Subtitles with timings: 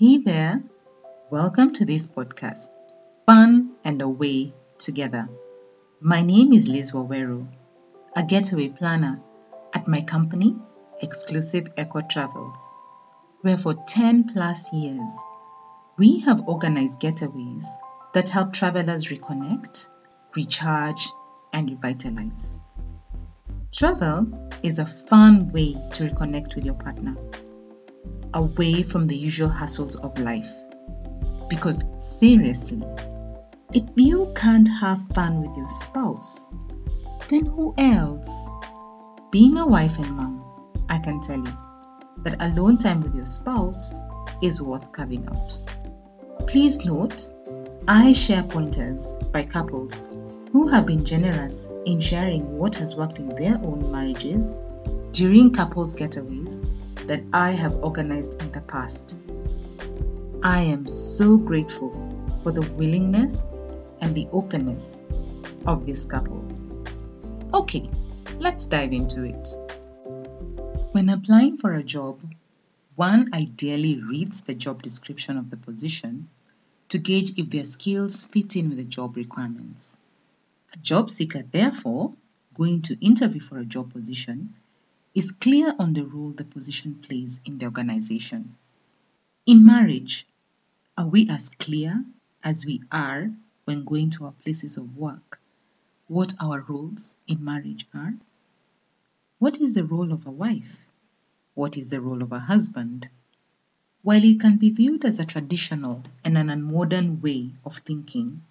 [0.00, 0.62] Hey there,
[1.28, 2.68] welcome to this podcast,
[3.26, 5.28] Fun and Away Together.
[6.00, 7.48] My name is Liz Waweru,
[8.14, 9.20] a getaway planner
[9.74, 10.54] at my company,
[11.02, 12.70] Exclusive Eco Travels,
[13.40, 15.12] where for 10 plus years
[15.96, 17.66] we have organized getaways
[18.14, 19.90] that help travelers reconnect,
[20.36, 21.08] recharge,
[21.52, 22.60] and revitalize.
[23.72, 27.16] Travel is a fun way to reconnect with your partner
[28.34, 30.52] away from the usual hassles of life.
[31.48, 32.82] Because seriously,
[33.72, 36.48] if you can't have fun with your spouse,
[37.28, 38.48] then who else?
[39.30, 41.52] Being a wife and mom, I can tell you
[42.18, 43.98] that alone time with your spouse
[44.42, 45.58] is worth carving out.
[46.46, 47.32] Please note,
[47.86, 50.08] I share pointers by couples
[50.52, 54.54] who have been generous in sharing what has worked in their own marriages
[55.12, 56.66] during couples getaways
[57.08, 59.18] that I have organized in the past.
[60.42, 61.90] I am so grateful
[62.42, 63.44] for the willingness
[64.00, 65.02] and the openness
[65.66, 66.66] of these couples.
[67.52, 67.88] Okay,
[68.38, 69.48] let's dive into it.
[70.92, 72.20] When applying for a job,
[72.94, 76.28] one ideally reads the job description of the position
[76.90, 79.96] to gauge if their skills fit in with the job requirements.
[80.74, 82.12] A job seeker, therefore,
[82.54, 84.54] going to interview for a job position
[85.14, 88.56] is clear on the role the position plays in the organization.
[89.46, 90.26] In marriage,
[90.96, 92.04] are we as clear
[92.42, 93.32] as we are
[93.64, 95.40] when going to our places of work
[96.08, 98.14] what our roles in marriage are?
[99.38, 100.86] What is the role of a wife?
[101.54, 103.08] What is the role of a husband?
[104.02, 108.42] While it can be viewed as a traditional and an unmodern way of thinking,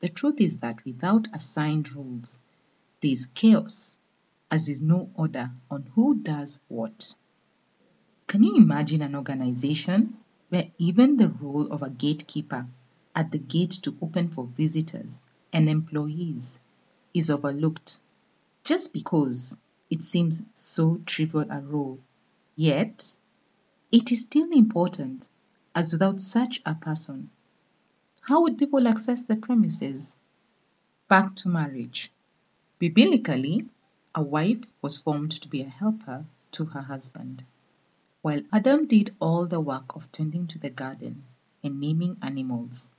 [0.00, 2.40] the truth is that without assigned roles,
[3.00, 3.98] there is chaos
[4.52, 7.16] as is no order on who does what.
[8.26, 10.18] Can you imagine an organization
[10.50, 12.66] where even the role of a gatekeeper
[13.14, 15.22] at the gate to open for visitors
[15.54, 16.60] and employees
[17.14, 18.02] is overlooked
[18.62, 19.56] just because
[19.88, 21.98] it seems so trivial a role?
[22.54, 23.16] Yet,
[23.90, 25.30] it is still important,
[25.74, 27.30] as without such a person,
[28.20, 30.14] how would people access the premises?
[31.08, 32.12] Back to marriage.
[32.78, 33.64] Biblically,
[34.14, 37.42] a wife was formed to be a helper to her husband.
[38.20, 41.24] While Adam did all the work of tending to the garden
[41.64, 42.90] and naming animals,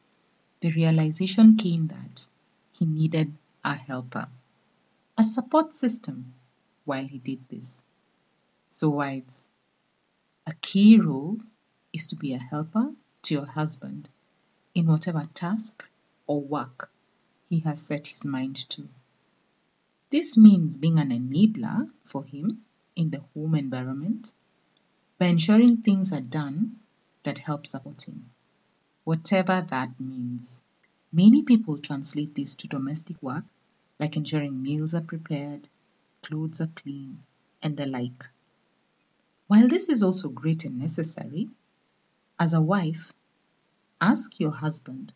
[0.60, 2.28] the realization came that
[2.72, 3.32] he needed
[3.64, 4.28] a helper,
[5.18, 6.34] a support system
[6.86, 7.84] while he did this.
[8.70, 9.50] So, wives,
[10.48, 11.40] a key role
[11.94, 12.92] is to be a helper
[13.24, 14.10] to your husband
[14.74, 15.90] in whatever task
[16.26, 16.92] or work
[17.50, 18.90] he has set his mind to.
[20.14, 22.64] This means being an enabler for him
[22.96, 24.32] in the home environment
[25.18, 26.82] by ensuring things are done
[27.24, 28.30] that help support him,
[29.06, 30.62] whatever that means.
[31.12, 33.44] Many people translate this to domestic work,
[34.00, 35.68] like ensuring meals are prepared,
[36.22, 37.24] clothes are clean,
[37.64, 38.30] and the like.
[39.48, 41.50] While this is also great and necessary,
[42.40, 43.14] as a wife,
[44.00, 45.12] ask your husband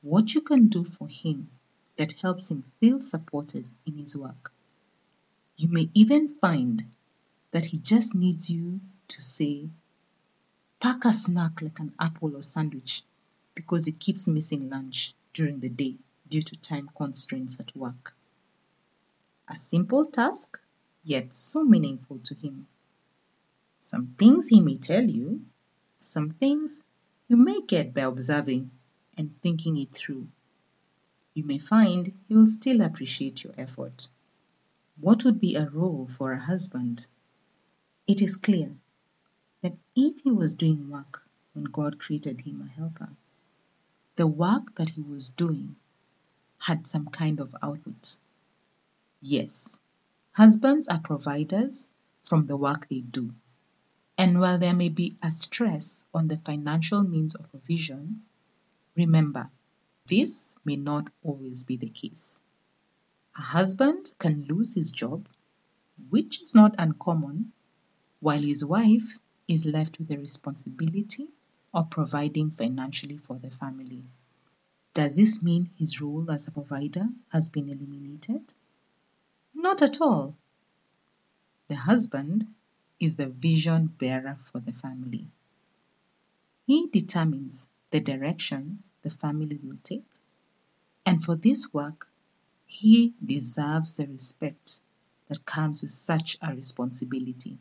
[0.00, 1.50] what you can do for him
[2.00, 4.54] that helps him feel supported in his work.
[5.58, 6.82] You may even find
[7.50, 9.68] that he just needs you to say,
[10.80, 13.02] pack a snack like an apple or sandwich
[13.54, 15.96] because he keeps missing lunch during the day
[16.26, 18.16] due to time constraints at work.
[19.48, 20.58] A simple task,
[21.04, 22.66] yet so meaningful to him.
[23.82, 25.42] Some things he may tell you,
[25.98, 26.82] some things
[27.28, 28.70] you may get by observing
[29.18, 30.28] and thinking it through
[31.34, 34.08] you may find he will still appreciate your effort.
[34.98, 37.06] What would be a role for a husband?
[38.06, 38.76] It is clear
[39.62, 43.10] that if he was doing work when God created him a helper,
[44.16, 45.76] the work that he was doing
[46.58, 48.18] had some kind of output.
[49.22, 49.80] Yes,
[50.32, 51.88] husbands are providers
[52.24, 53.32] from the work they do.
[54.18, 58.24] And while there may be a stress on the financial means of provision,
[58.94, 59.50] remember
[60.10, 62.40] this may not always be the case.
[63.38, 65.28] A husband can lose his job,
[66.10, 67.52] which is not uncommon,
[68.18, 71.28] while his wife is left with the responsibility
[71.72, 74.02] of providing financially for the family.
[74.94, 78.52] Does this mean his role as a provider has been eliminated?
[79.54, 80.36] Not at all.
[81.68, 82.46] The husband
[82.98, 85.28] is the vision bearer for the family.
[86.66, 90.06] He determines the direction the family will take.
[91.06, 92.08] And for this work,
[92.66, 94.80] he deserves the respect
[95.28, 97.58] that comes with such a responsibility.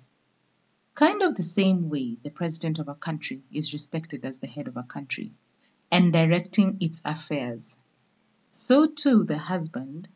[0.93, 4.67] Kind of the same way the president of a country is respected as the head
[4.67, 5.33] of a country
[5.91, 7.77] and directing its affairs,
[8.51, 10.09] so too the husband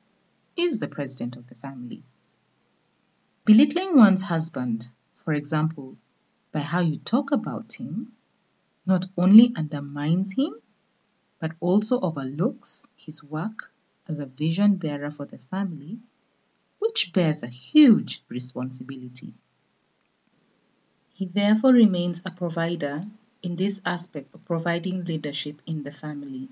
[0.55, 2.03] is the president of the family.
[3.45, 5.97] Belittling one's husband, for example,
[6.51, 8.13] by how you talk about him,
[8.85, 10.53] not only undermines him,
[11.43, 13.69] but also overlooks his work
[14.07, 15.99] as a vision bearer for the family,
[16.79, 19.33] which bears a huge responsibility.
[21.13, 23.05] He therefore remains a provider
[23.41, 26.47] in this aspect of providing leadership in the family,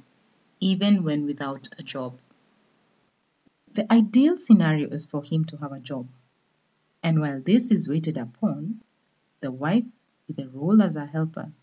[0.59, 2.19] even when without a job.
[3.73, 6.09] The ideal scenario is for him to have a job,
[7.01, 8.81] and while this is waited upon,
[9.39, 9.85] the wife,
[10.27, 11.53] with a role as a helper,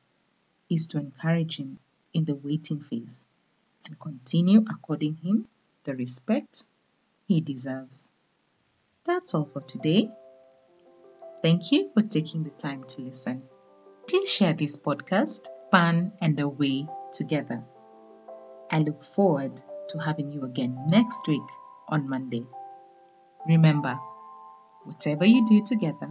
[0.70, 1.78] is to encourage him
[2.12, 3.26] in the waiting phase
[3.86, 5.46] and continue according him
[5.84, 6.68] the respect
[7.26, 8.10] he deserves.
[9.04, 10.10] That's all for today.
[11.42, 13.42] Thank you for taking the time to listen.
[14.06, 17.64] Please share this podcast, Fun and Away Together.
[18.70, 21.48] I look forward to having you again next week
[21.88, 22.44] on Monday.
[23.46, 23.98] Remember,
[24.84, 26.10] whatever you do together,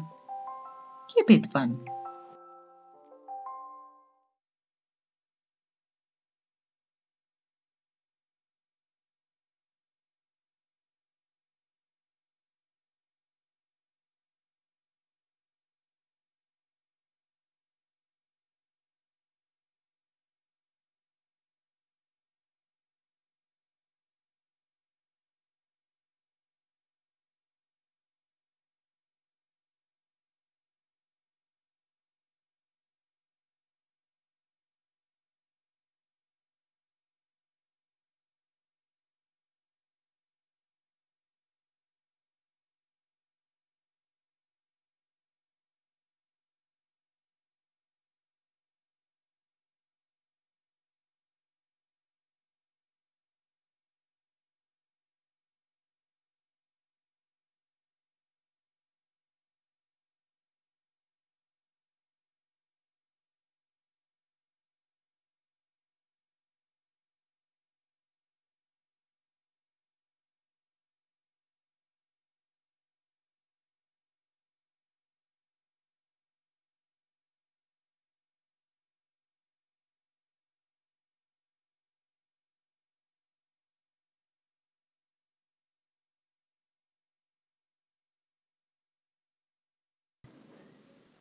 [1.07, 1.85] keep it fun.